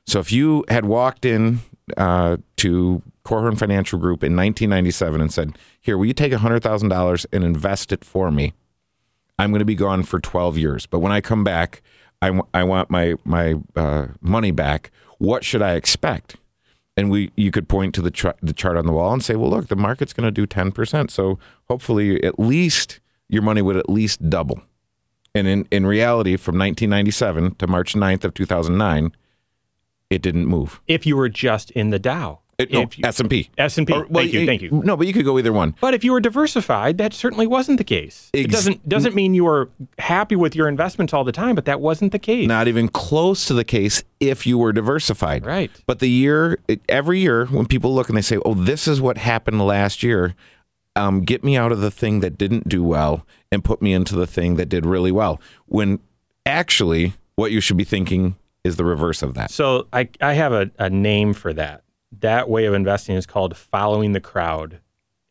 [0.07, 1.61] So if you had walked in
[1.97, 7.45] uh, to Korhorn Financial Group in 1997 and said, "Here, will you take $100,000 and
[7.45, 8.53] invest it for me?
[9.39, 11.83] I'm going to be gone for 12 years, but when I come back,
[12.21, 14.91] I, w- I want my my uh, money back.
[15.19, 16.37] What should I expect?"
[16.97, 19.51] And we, you could point to the the chart on the wall and say, "Well,
[19.51, 23.91] look, the market's going to do 10%, so hopefully, at least your money would at
[23.91, 24.63] least double."
[25.35, 29.13] And in, in reality, from 1997 to March 9th of 2009,
[30.09, 30.81] it didn't move.
[30.87, 32.41] If you were just in the Dow.
[32.59, 33.51] It- no, S and P.
[33.59, 33.93] S&P.
[33.93, 34.71] Thank you, thank you.
[34.85, 35.75] No, but you could go either one.
[35.81, 38.31] But if you were diversified, that certainly wasn't the case.
[38.33, 41.81] it doesn't doesn't mean you were happy with your investments all the time, but that
[41.81, 42.47] wasn't the case.
[42.47, 45.45] Not even close to the case if you were diversified.
[45.45, 45.71] Right.
[45.87, 49.01] But the year, it- every year, when people look and they say, "Oh, this is
[49.01, 50.35] what happened last year,"
[50.97, 54.15] um, get me out of the thing that didn't do well and put me into
[54.15, 55.41] the thing that did really well.
[55.67, 55.99] When
[56.47, 59.51] actually, what you should be thinking is the reverse of that.
[59.51, 61.83] So I, I have a, a name for that.
[62.21, 64.81] That way of investing is called following the crowd.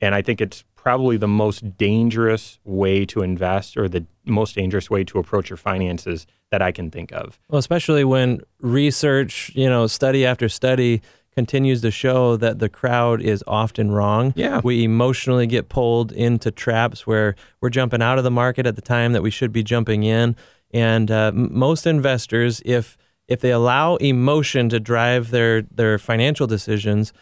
[0.01, 4.89] And I think it's probably the most dangerous way to invest or the most dangerous
[4.89, 7.39] way to approach your finances that I can think of.
[7.49, 11.01] Well, especially when research, you know, study after study
[11.33, 14.33] continues to show that the crowd is often wrong.
[14.35, 14.61] Yeah.
[14.63, 18.81] We emotionally get pulled into traps where we're jumping out of the market at the
[18.81, 20.35] time that we should be jumping in.
[20.71, 27.13] And uh, most investors, if if they allow emotion to drive their their financial decisions,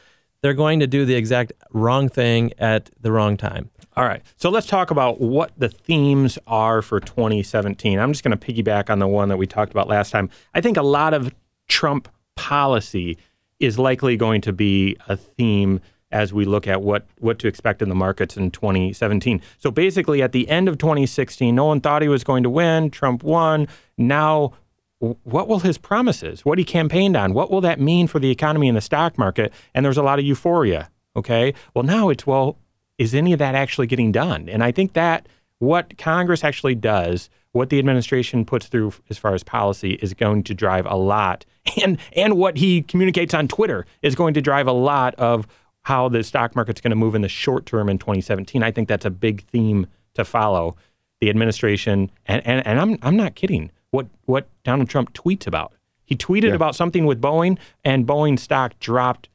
[0.41, 3.69] they're going to do the exact wrong thing at the wrong time.
[3.95, 4.21] All right.
[4.37, 7.99] So let's talk about what the themes are for 2017.
[7.99, 10.29] I'm just going to piggyback on the one that we talked about last time.
[10.53, 11.33] I think a lot of
[11.67, 13.17] Trump policy
[13.59, 17.81] is likely going to be a theme as we look at what, what to expect
[17.81, 19.41] in the markets in 2017.
[19.57, 22.89] So basically, at the end of 2016, no one thought he was going to win.
[22.89, 23.67] Trump won.
[23.97, 24.53] Now,
[25.01, 28.67] what will his promises, what he campaigned on, what will that mean for the economy
[28.67, 29.51] and the stock market?
[29.73, 30.89] And there's a lot of euphoria.
[31.15, 31.53] Okay.
[31.73, 32.57] Well, now it's, well,
[32.97, 34.47] is any of that actually getting done?
[34.47, 39.33] And I think that what Congress actually does, what the administration puts through as far
[39.33, 41.45] as policy, is going to drive a lot,
[41.83, 45.47] and and what he communicates on Twitter is going to drive a lot of
[45.83, 48.61] how the stock market's going to move in the short term in 2017.
[48.61, 50.75] I think that's a big theme to follow.
[51.19, 53.71] The administration, and and, and I'm I'm not kidding.
[53.91, 55.73] What what Donald Trump tweets about?
[56.06, 56.56] He tweeted Yeah.
[56.56, 59.30] about something with Boeing, and Boeing stock dropped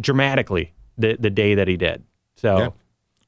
[0.00, 2.02] dramatically the the day that he did.
[2.36, 2.58] So.
[2.58, 2.68] Yeah.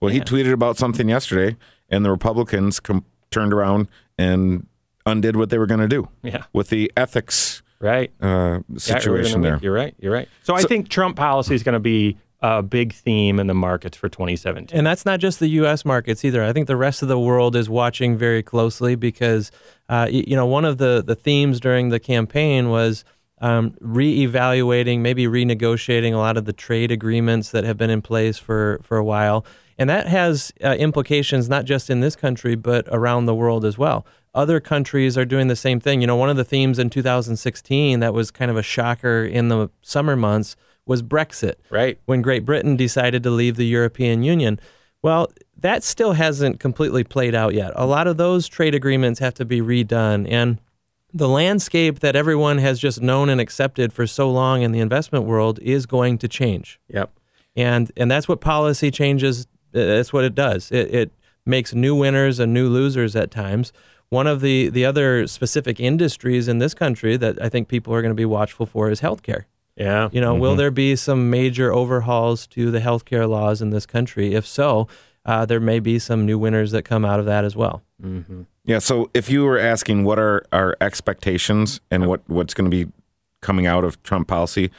[0.01, 1.57] Well, he tweeted about something yesterday,
[1.89, 4.67] and the Republicans com- turned around and
[5.07, 6.45] undid what they were going to do Yeah.
[6.53, 8.11] with the ethics Right.
[8.21, 9.59] uh, Yeah, situation there.
[9.63, 9.95] You're right.
[9.99, 10.29] You're right.
[10.43, 13.97] So, I think Trump policy is going to be a big theme in the markets
[13.97, 14.77] for 2017.
[14.77, 15.83] And that's not just the U.S.
[15.87, 16.45] markets either.
[16.45, 19.51] I think the rest of the world is watching very closely because,
[19.89, 23.03] uh, you know, one of the, the themes during the campaign was
[23.41, 28.37] um, reevaluating, maybe renegotiating a lot of the trade agreements that have been in place
[28.37, 29.47] for, for a while.
[29.79, 33.79] And that has uh, implications not just in this country, but around the world as
[33.79, 34.05] well.
[34.35, 36.03] Other countries are doing the same thing.
[36.03, 39.49] You know, one of the themes in 2016 that was kind of a shocker in
[39.49, 41.99] the summer months was Brexit Right.
[42.05, 44.61] when Great Britain decided to leave the European Union.
[45.03, 47.73] Well, that still hasn't completely played out yet.
[47.75, 50.27] A lot of those trade agreements have to be redone.
[50.31, 50.59] And
[51.13, 55.25] the landscape that everyone has just known and accepted for so long in the investment
[55.27, 56.81] world is going to change.
[56.89, 57.11] Yep.
[57.57, 60.73] And, and that's what policy changes, uh, that's what it does.
[60.73, 61.13] It, it
[61.47, 63.73] makes new winners and new losers at times.
[64.09, 68.03] One of the, the other specific industries in this country that I think people are
[68.03, 69.45] going to be watchful for is healthcare.
[69.77, 70.09] Yeah.
[70.13, 70.59] You know, will mm-hmm.
[70.59, 74.35] there be some major overhauls to the healthcare laws in this country?
[74.35, 74.89] If so,
[75.25, 77.83] uh, there may be some new winners that come out of that as well.
[78.03, 78.43] Mm-hmm.
[78.65, 78.79] Yeah.
[78.79, 82.91] So if you were asking what are our expectations and what, what's going to be
[83.43, 84.71] coming out of Trump policy,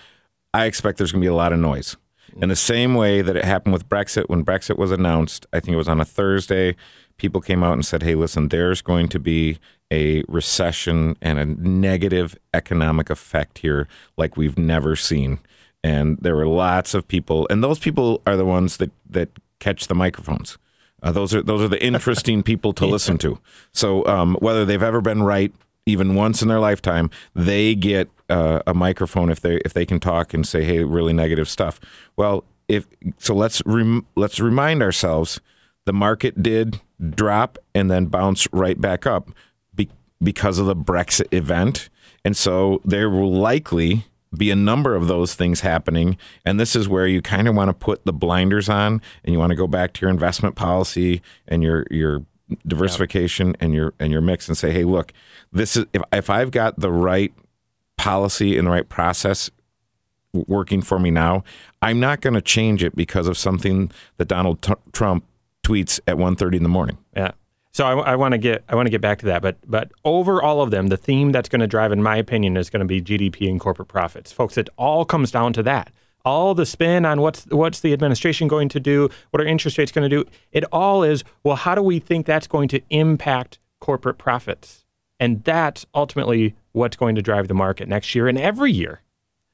[0.54, 1.98] I expect there's going to be a lot of noise.
[2.36, 2.44] Mm.
[2.44, 5.74] In the same way that it happened with Brexit, when Brexit was announced, I think
[5.74, 6.76] it was on a Thursday,
[7.18, 9.60] people came out and said, hey, listen, there's going to be
[9.92, 15.40] a recession and a negative economic effect here like we've never seen.
[15.84, 19.88] And there were lots of people, and those people are the ones that, that catch
[19.88, 20.58] the microphones.
[21.04, 23.40] Uh, those are those are the interesting people to listen to.
[23.72, 25.54] So um, whether they've ever been right
[25.86, 30.00] even once in their lifetime, they get uh, a microphone if they if they can
[30.00, 31.80] talk and say, "Hey, really negative stuff."
[32.16, 32.88] Well, if
[33.20, 35.40] so, let's rem- let's remind ourselves
[35.86, 39.30] the market did drop and then bounce right back up
[40.22, 41.90] because of the Brexit event,
[42.24, 46.18] and so there will likely be a number of those things happening.
[46.44, 49.40] And this is where you kind of want to put the blinders on and you
[49.40, 52.26] want to go back to your investment policy and your your
[52.68, 55.14] diversification and your and your mix and say, hey, look,
[55.52, 57.34] this is if if I've got the right
[57.98, 59.50] policy and the right process
[60.34, 61.44] working for me now,
[61.82, 65.26] I'm not going to change it because of something that Donald T- Trump
[65.64, 66.98] tweets at 1.30 in the morning.
[67.16, 67.32] Yeah.
[67.76, 70.42] So I, want to get I want to get back to that, but but over
[70.42, 72.86] all of them, the theme that's going to drive, in my opinion, is going to
[72.86, 74.58] be GDP and corporate profits, folks.
[74.58, 75.92] It all comes down to that.
[76.24, 79.92] All the spin on what's what's the administration going to do, what are interest rates
[79.92, 80.24] going to do.
[80.54, 84.86] It all is well, how do we think that's going to impact corporate profits,
[85.20, 89.02] and that's ultimately what's going to drive the market next year and every year.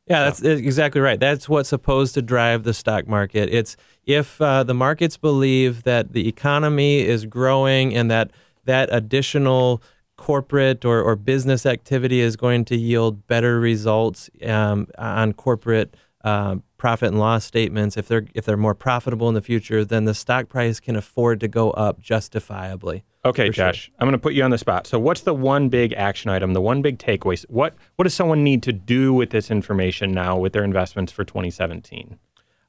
[0.07, 1.19] Yeah, that's exactly right.
[1.19, 3.49] That's what's supposed to drive the stock market.
[3.51, 8.31] It's if uh, the markets believe that the economy is growing and that
[8.65, 9.81] that additional
[10.17, 16.57] corporate or, or business activity is going to yield better results um, on corporate uh,
[16.77, 17.97] profit and loss statements.
[17.97, 21.39] If they're if they're more profitable in the future, then the stock price can afford
[21.39, 23.03] to go up justifiably.
[23.23, 23.93] Okay, Josh, sure.
[23.99, 24.87] I'm going to put you on the spot.
[24.87, 27.43] So, what's the one big action item, the one big takeaway?
[27.49, 31.23] What what does someone need to do with this information now with their investments for
[31.23, 32.17] 2017?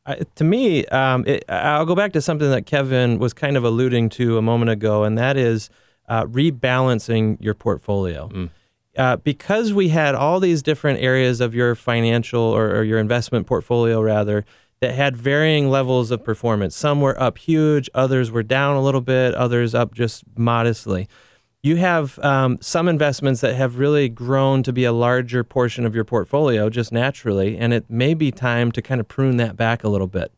[0.05, 3.65] Uh, to me, um, it, I'll go back to something that Kevin was kind of
[3.65, 5.71] alluding to a moment ago, and that is
[6.09, 8.29] uh, rebalancing your portfolio.
[8.29, 8.51] Mm.
[8.97, 13.47] Uh, because we had all these different areas of your financial or, or, your investment
[13.47, 14.45] portfolio, rather,
[14.83, 16.75] that had varying levels of performance.
[16.75, 21.09] Some were up huge, others were down a little bit, others up just modestly.
[21.63, 25.95] You have um, some investments that have really grown to be a larger portion of
[25.95, 29.85] your portfolio just naturally, and it may be time to kind of prune that back
[29.85, 30.33] a little bit.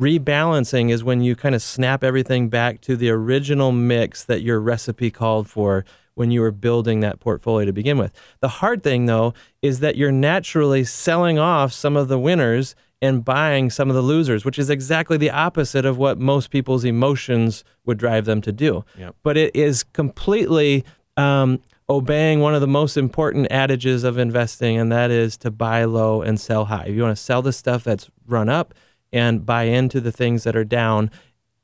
[0.00, 4.60] Rebalancing is when you kind of snap everything back to the original mix that your
[4.60, 5.84] recipe called for
[6.14, 8.14] when you were building that portfolio to begin with.
[8.40, 13.24] The hard thing, though, is that you're naturally selling off some of the winners and
[13.24, 17.64] buying some of the losers, which is exactly the opposite of what most people's emotions
[17.86, 18.84] would drive them to do.
[18.98, 19.16] Yep.
[19.22, 20.84] But it is completely
[21.16, 25.84] um, obeying one of the most important adages of investing, and that is to buy
[25.84, 26.84] low and sell high.
[26.84, 28.74] If you want to sell the stuff that's run up
[29.12, 31.10] and buy into the things that are down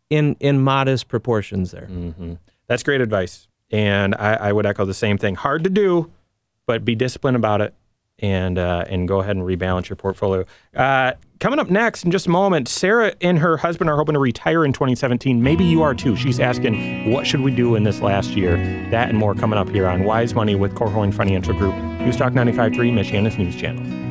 [0.09, 1.89] in in modest proportions there.
[1.91, 2.35] Mm-hmm.
[2.67, 3.49] That's great advice.
[3.71, 5.35] And I, I, would echo the same thing.
[5.35, 6.13] Hard to do,
[6.67, 7.75] but be disciplined about it
[8.19, 10.45] and uh, and go ahead and rebalance your portfolio.
[10.75, 14.19] Uh, coming up next in just a moment, Sarah and her husband are hoping to
[14.19, 15.43] retire in 2017.
[15.43, 16.17] Maybe you are too.
[16.17, 18.57] She's asking, what should we do in this last year?
[18.91, 22.33] That and more coming up here on Wise Money with Korhorn Financial Group, News Talk
[22.33, 24.06] 95.3, Michiana's news channel.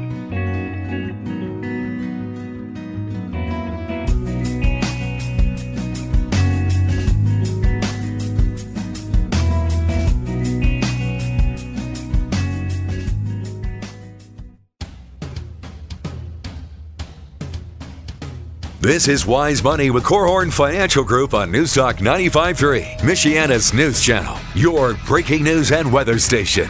[18.86, 24.38] This is Wise Money with Korhorn Financial Group on News Talk 95.3, Michiana's news channel,
[24.54, 26.69] your breaking news and weather station.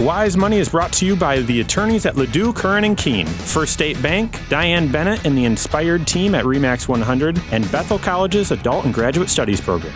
[0.00, 3.72] Wise Money is brought to you by the attorneys at LaDue, Curran, and Kuehn, First
[3.72, 8.84] State Bank, Diane Bennett and the Inspired team at REMAX 100, and Bethel College's Adult
[8.84, 9.94] and Graduate Studies program.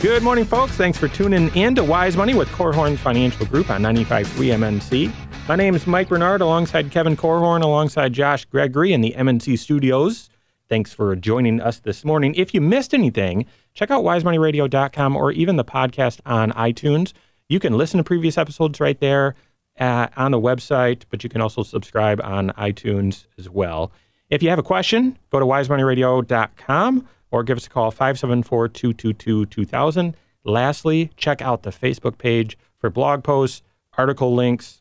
[0.00, 0.72] Good morning, folks.
[0.72, 4.24] Thanks for tuning in to Wise Money with Korhorn Financial Group on 95.3
[4.56, 5.29] MNC.
[5.50, 10.30] My name is Mike Bernard alongside Kevin Korhorn, alongside Josh Gregory in the MNC studios.
[10.68, 12.36] Thanks for joining us this morning.
[12.36, 17.14] If you missed anything, check out wisemoneyradio.com or even the podcast on iTunes.
[17.48, 19.34] You can listen to previous episodes right there
[19.80, 23.90] uh, on the website, but you can also subscribe on iTunes as well.
[24.28, 29.46] If you have a question, go to wisemoneyradio.com or give us a call 574 222
[29.46, 30.16] 2000.
[30.44, 33.62] Lastly, check out the Facebook page for blog posts,
[33.98, 34.79] article links,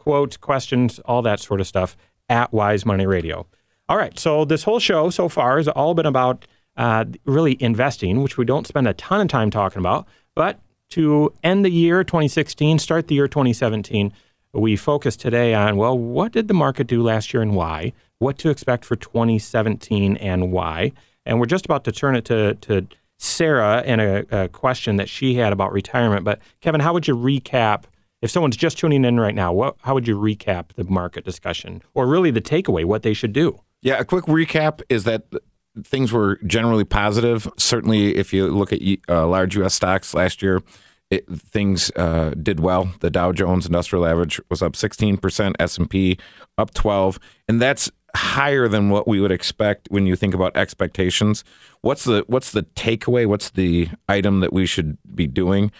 [0.00, 1.96] quotes, questions, all that sort of stuff
[2.28, 3.46] at Wise Money Radio.
[3.88, 8.22] All right, so this whole show so far has all been about uh, really investing,
[8.22, 10.08] which we don't spend a ton of time talking about.
[10.34, 10.58] But
[10.90, 14.12] to end the year 2016, start the year 2017,
[14.52, 17.92] we focus today on well, what did the market do last year and why?
[18.18, 20.92] What to expect for 2017 and why?
[21.26, 22.86] And we're just about to turn it to, to
[23.18, 26.24] Sarah and a, a question that she had about retirement.
[26.24, 27.84] But Kevin, how would you recap
[28.22, 31.82] if someone's just tuning in right now, what, how would you recap the market discussion
[31.94, 33.60] or really the takeaway, what they should do?
[33.82, 35.24] Yeah, a quick recap is that
[35.82, 37.48] things were generally positive.
[37.56, 39.74] Certainly, if you look at uh, large U.S.
[39.74, 40.62] stocks last year,
[41.10, 42.92] it, things uh, did well.
[43.00, 46.18] The Dow Jones Industrial Average was up 16%, S&P
[46.58, 51.44] up 12, and that's higher than what we would expect when you think about expectations.
[51.80, 53.26] What's the what's the takeaway?
[53.26, 55.70] What's the item that we should be doing?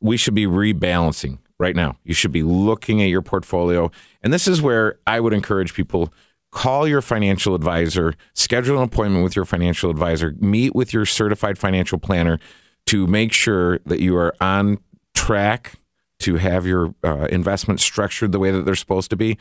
[0.00, 1.96] We should be rebalancing right now.
[2.04, 3.90] You should be looking at your portfolio.
[4.22, 6.12] And this is where I would encourage people
[6.50, 11.58] call your financial advisor, schedule an appointment with your financial advisor, meet with your certified
[11.58, 12.40] financial planner
[12.86, 14.78] to make sure that you are on
[15.14, 15.74] track
[16.18, 19.38] to have your uh, investment structured the way that they're supposed to be.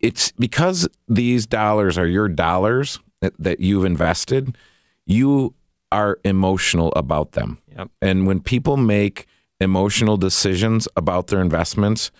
[0.00, 4.56] It's because these dollars are your dollars that, that you've invested,
[5.04, 5.54] you
[5.92, 7.58] are emotional about them.
[7.76, 7.90] Yep.
[8.02, 9.26] And when people make
[9.60, 12.10] emotional decisions about their investments,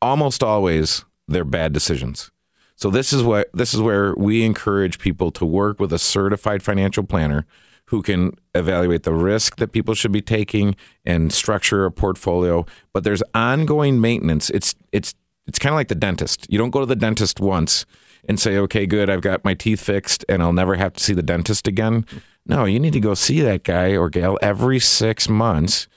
[0.00, 2.30] almost always they're bad decisions.
[2.76, 6.62] So this is what this is where we encourage people to work with a certified
[6.62, 7.46] financial planner
[7.86, 12.66] who can evaluate the risk that people should be taking and structure a portfolio.
[12.92, 14.50] But there's ongoing maintenance.
[14.50, 15.14] It's it's
[15.46, 16.46] it's kind of like the dentist.
[16.50, 17.86] You don't go to the dentist once
[18.28, 21.14] and say, "Okay, good, I've got my teeth fixed and I'll never have to see
[21.14, 22.04] the dentist again."
[22.44, 25.88] No, you need to go see that guy or gal every 6 months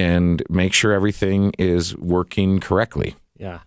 [0.00, 3.14] and make sure everything is working correctly.
[3.36, 3.60] Yeah.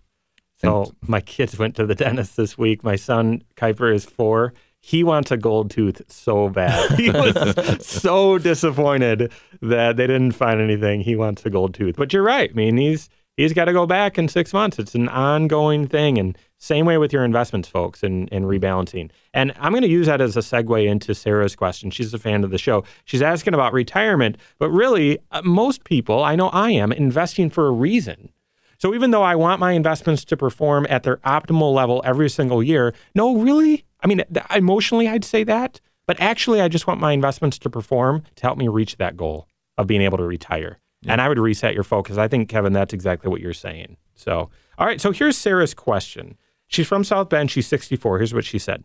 [0.56, 2.82] So my kids went to the dentist this week.
[2.82, 4.54] My son Kuiper is four.
[4.80, 6.90] He wants a gold tooth so bad.
[6.98, 9.32] He was so disappointed
[9.62, 11.00] that they didn't find anything.
[11.00, 11.96] He wants a gold tooth.
[11.96, 12.50] But you're right.
[12.50, 14.78] I mean, he's he's got to go back in six months.
[14.78, 16.18] It's an ongoing thing.
[16.18, 19.10] And same way with your investments, folks, and, and rebalancing.
[19.34, 21.90] And I'm going to use that as a segue into Sarah's question.
[21.90, 22.84] She's a fan of the show.
[23.04, 27.66] She's asking about retirement, but really, uh, most people, I know I am, investing for
[27.66, 28.30] a reason.
[28.78, 32.62] So even though I want my investments to perform at their optimal level every single
[32.62, 34.22] year, no, really, I mean,
[34.54, 35.80] emotionally, I'd say that.
[36.06, 39.48] But actually, I just want my investments to perform to help me reach that goal
[39.76, 40.78] of being able to retire.
[41.02, 41.12] Yeah.
[41.12, 42.16] And I would reset your focus.
[42.16, 43.96] I think, Kevin, that's exactly what you're saying.
[44.14, 45.00] So, all right.
[45.00, 46.36] So here's Sarah's question.
[46.68, 47.50] She's from South Bend.
[47.50, 48.18] She's 64.
[48.18, 48.84] Here's what she said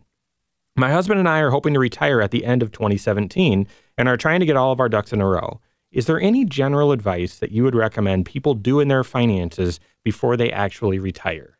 [0.76, 3.66] My husband and I are hoping to retire at the end of 2017
[3.98, 5.60] and are trying to get all of our ducks in a row.
[5.90, 10.36] Is there any general advice that you would recommend people do in their finances before
[10.36, 11.58] they actually retire?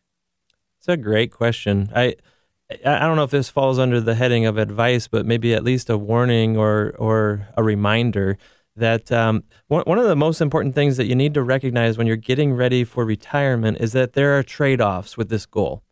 [0.78, 1.90] It's a great question.
[1.94, 2.16] I
[2.86, 5.90] I don't know if this falls under the heading of advice, but maybe at least
[5.90, 8.38] a warning or or a reminder
[8.76, 12.06] that um, one, one of the most important things that you need to recognize when
[12.06, 15.82] you're getting ready for retirement is that there are trade offs with this goal.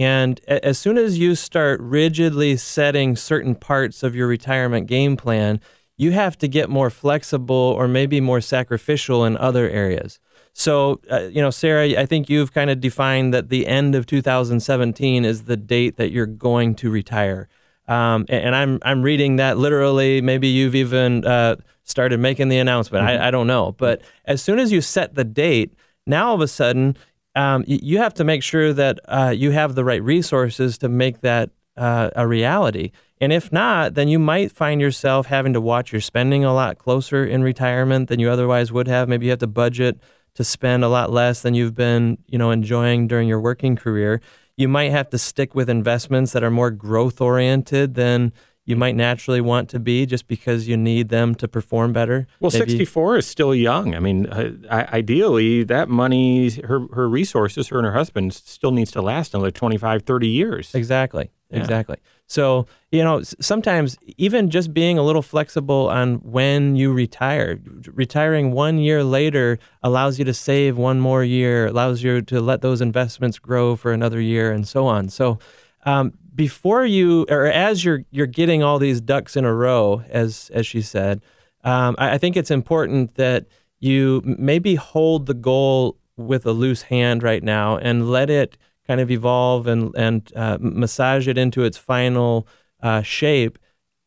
[0.00, 5.60] And as soon as you start rigidly setting certain parts of your retirement game plan,
[5.98, 10.18] you have to get more flexible or maybe more sacrificial in other areas.
[10.54, 14.06] So, uh, you know, Sarah, I think you've kind of defined that the end of
[14.06, 17.50] 2017 is the date that you're going to retire.
[17.86, 20.22] Um, and I'm I'm reading that literally.
[20.22, 23.04] Maybe you've even uh, started making the announcement.
[23.04, 23.22] Mm-hmm.
[23.22, 23.72] I, I don't know.
[23.72, 25.74] But as soon as you set the date,
[26.06, 26.96] now all of a sudden
[27.34, 31.20] um, you have to make sure that uh, you have the right resources to make
[31.20, 32.90] that uh, a reality.
[33.20, 36.78] And if not, then you might find yourself having to watch your spending a lot
[36.78, 39.08] closer in retirement than you otherwise would have.
[39.08, 40.00] Maybe you have to budget
[40.34, 44.20] to spend a lot less than you've been, you know, enjoying during your working career.
[44.56, 48.32] You might have to stick with investments that are more growth oriented than
[48.70, 52.26] you might naturally want to be just because you need them to perform better.
[52.40, 52.70] Well, Maybe.
[52.70, 53.94] 64 is still young.
[53.94, 58.90] I mean, uh, ideally, that money, her, her resources, her and her husband still needs
[58.92, 60.74] to last another 25, 30 years.
[60.74, 61.30] Exactly.
[61.50, 61.58] Yeah.
[61.58, 61.96] Exactly.
[62.26, 68.52] So, you know, sometimes even just being a little flexible on when you retire, retiring
[68.52, 72.80] one year later allows you to save one more year, allows you to let those
[72.80, 75.08] investments grow for another year, and so on.
[75.08, 75.40] So,
[75.84, 80.50] um, before you or as you're you're getting all these ducks in a row, as
[80.54, 81.22] as she said,
[81.64, 83.46] um, I, I think it's important that
[83.78, 88.56] you maybe hold the goal with a loose hand right now and let it
[88.86, 92.46] kind of evolve and and uh, massage it into its final
[92.82, 93.58] uh, shape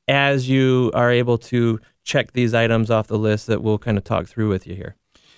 [0.07, 4.03] as you are able to check these items off the list that we'll kind of
[4.03, 4.95] talk through with you here.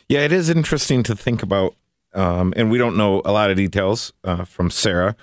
[0.09, 1.75] Yeah, it is interesting to think about,
[2.13, 5.15] um, and we don't know a lot of details uh, from Sarah.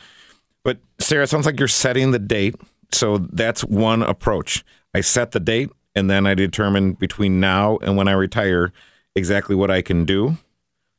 [0.64, 2.54] But Sarah, it sounds like you're setting the date.
[2.92, 4.64] So that's one approach.
[4.94, 8.72] I set the date and then I determine between now and when I retire
[9.14, 10.36] exactly what I can do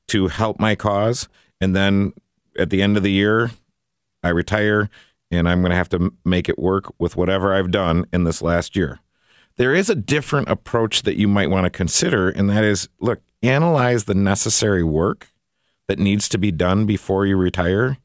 [0.09, 1.27] to help my cause.
[1.61, 2.13] And then
[2.57, 3.51] at the end of the year,
[4.23, 4.89] I retire
[5.31, 8.41] and I'm going to have to make it work with whatever I've done in this
[8.41, 8.99] last year.
[9.55, 13.21] There is a different approach that you might want to consider, and that is look,
[13.41, 15.27] analyze the necessary work
[15.87, 17.97] that needs to be done before you retire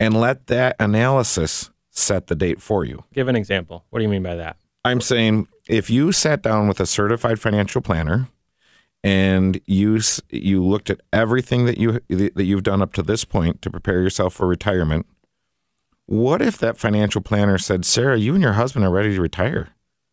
[0.00, 3.04] and let that analysis set the date for you.
[3.12, 3.84] Give an example.
[3.90, 4.56] What do you mean by that?
[4.84, 8.28] I'm saying if you sat down with a certified financial planner
[9.04, 13.62] and you you looked at everything that you that you've done up to this point
[13.62, 15.06] to prepare yourself for retirement,
[16.06, 19.68] what if that financial planner said, "Sarah, you and your husband are ready to retire.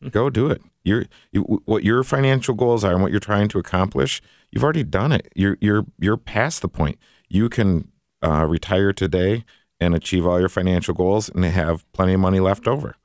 [0.10, 0.62] Go do it.
[0.84, 4.22] You're, you, what your financial goals are and what you're trying to accomplish,
[4.52, 5.32] you've already done it.
[5.36, 7.00] You're you're you're past the point.
[7.28, 7.90] You can
[8.22, 9.46] uh, retire today
[9.80, 12.96] and achieve all your financial goals and have plenty of money left over.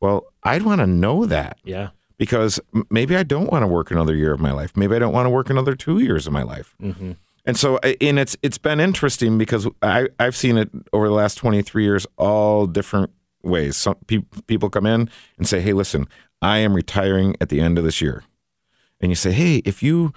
[0.00, 1.58] Well, I'd want to know that.
[1.64, 1.90] Yeah.
[2.18, 2.58] Because
[2.90, 4.76] maybe I don't want to work another year of my life.
[4.76, 6.74] Maybe I don't want to work another two years of my life.
[6.80, 7.12] Mm-hmm.
[7.44, 11.36] And so, and it's it's been interesting because I I've seen it over the last
[11.36, 13.10] twenty three years, all different
[13.42, 13.76] ways.
[13.76, 15.08] Some pe- people come in
[15.38, 16.08] and say, "Hey, listen,
[16.42, 18.24] I am retiring at the end of this year,"
[19.00, 20.12] and you say, "Hey, if you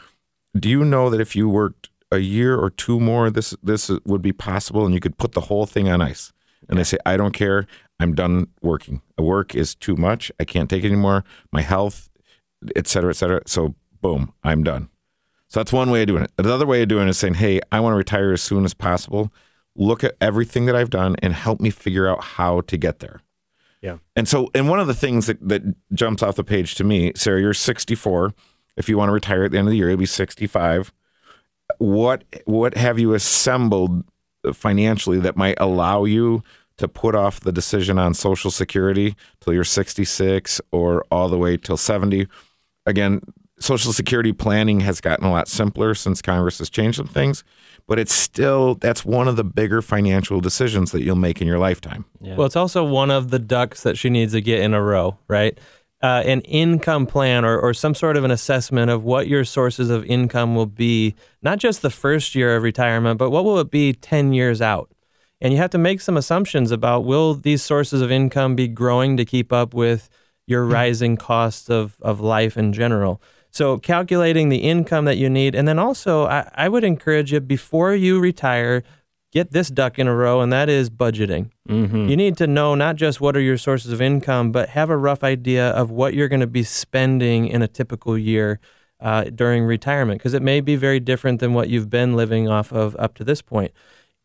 [0.58, 4.22] do you know that if you worked a year or two more, this this would
[4.22, 6.34] be possible, and you could put the whole thing on ice.
[6.68, 7.66] And they say, I don't care.
[8.00, 9.02] I'm done working.
[9.18, 10.32] Work is too much.
[10.40, 11.24] I can't take it anymore.
[11.52, 12.10] My health,
[12.76, 13.42] et cetera, et cetera.
[13.48, 14.90] So boom, I'm done.
[15.48, 16.32] So that's one way of doing it.
[16.38, 18.66] The other way of doing it is saying, hey, I want to retire as soon
[18.66, 19.32] as possible.
[19.76, 23.22] look at everything that I've done and help me figure out how to get there.
[23.82, 23.98] Yeah.
[24.16, 27.14] And so, and one of the things that, that jumps off the page to me,
[27.16, 28.34] Sarah, you're 64.
[28.76, 30.94] If you want to retire at the end of the year, you'll be 65.
[31.80, 34.04] What what have you assembled
[34.54, 36.44] financially that might allow you
[36.78, 41.58] to put off the decision on Social Security till you're 66 or all the way
[41.58, 42.28] till 70?
[42.86, 43.22] Again,
[43.60, 47.44] Social Security planning has gotten a lot simpler since Congress has changed some things,
[47.88, 51.60] but it's still that's one of the bigger financial decisions that you'll make in your
[51.60, 52.06] lifetime.
[52.22, 52.36] Yeah.
[52.36, 55.18] Well, it's also one of the ducks that she needs to get in a row,
[55.28, 55.60] right?
[56.02, 59.90] Uh, an income plan or, or some sort of an assessment of what your sources
[59.90, 63.70] of income will be, not just the first year of retirement, but what will it
[63.70, 64.90] be 10 years out?
[65.42, 69.18] And you have to make some assumptions about will these sources of income be growing
[69.18, 70.10] to keep up with
[70.48, 73.22] your rising costs of, of life in general?
[73.52, 75.56] So, calculating the income that you need.
[75.56, 78.84] And then also, I, I would encourage you before you retire,
[79.32, 81.52] get this duck in a row, and that is budgeting.
[81.70, 82.10] Mhm.
[82.10, 84.98] You need to know not just what are your sources of income, but have a
[84.98, 88.60] rough idea of what you're going to be spending in a typical year
[89.02, 92.74] uh, during retirement, because it may be very different than what you've been living off
[92.74, 93.72] of up to this point.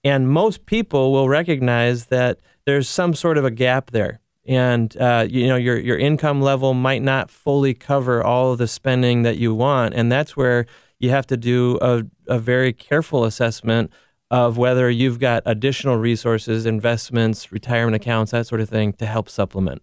[0.02, 4.20] And most people will recognize that there's some sort of a gap there.
[4.46, 8.66] And uh, you know your your income level might not fully cover all of the
[8.66, 10.66] spending that you want, and that's where
[10.98, 13.90] you have to do a, a very careful assessment
[14.34, 19.28] of whether you've got additional resources, investments, retirement accounts, that sort of thing to help
[19.28, 19.80] supplement.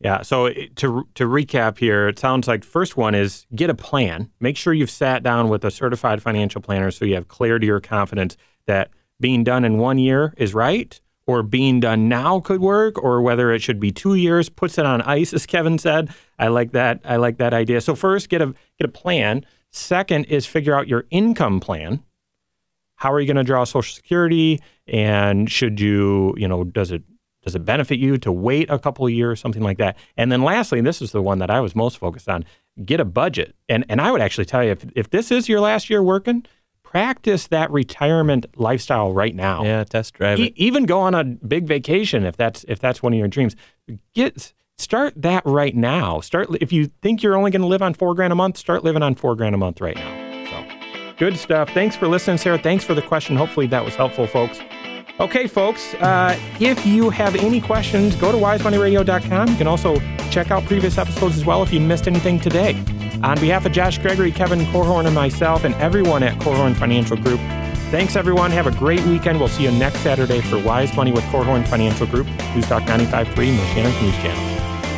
[0.00, 0.22] Yeah.
[0.22, 4.28] So to to recap here, it sounds like first one is get a plan.
[4.40, 7.78] Make sure you've sat down with a certified financial planner so you have clarity or
[7.78, 8.36] confidence
[8.66, 8.90] that
[9.20, 13.52] being done in one year is right, or being done now could work, or whether
[13.52, 14.48] it should be two years.
[14.48, 16.12] Puts it on ice, as Kevin said.
[16.40, 16.98] I like that.
[17.04, 17.80] I like that idea.
[17.80, 18.46] So first, get a
[18.80, 19.46] get a plan.
[19.70, 22.02] Second is figure out your income plan.
[23.02, 24.60] How are you going to draw Social Security?
[24.86, 27.02] And should you, you know, does it
[27.42, 29.96] does it benefit you to wait a couple of years, something like that?
[30.16, 32.44] And then lastly, and this is the one that I was most focused on,
[32.84, 33.56] get a budget.
[33.68, 36.46] And and I would actually tell you if if this is your last year working,
[36.84, 39.64] practice that retirement lifestyle right now.
[39.64, 43.12] Yeah, test drive E- even go on a big vacation if that's if that's one
[43.12, 43.56] of your dreams.
[44.14, 46.20] Get start that right now.
[46.20, 48.84] Start if you think you're only going to live on four grand a month, start
[48.84, 50.21] living on four grand a month right now.
[51.18, 51.70] Good stuff.
[51.70, 52.58] Thanks for listening, Sarah.
[52.58, 53.36] Thanks for the question.
[53.36, 54.58] Hopefully that was helpful, folks.
[55.20, 59.48] Okay, folks, uh, if you have any questions, go to wisemoneyradio.com.
[59.48, 60.00] You can also
[60.30, 62.74] check out previous episodes as well if you missed anything today.
[63.22, 67.38] On behalf of Josh Gregory, Kevin Korhorn, and myself, and everyone at Korhorn Financial Group,
[67.90, 68.50] thanks everyone.
[68.50, 69.38] Have a great weekend.
[69.38, 73.26] We'll see you next Saturday for Wise Money with Korhorn Financial Group, News Talk 95.3,
[73.54, 74.61] Michiana's News Channel.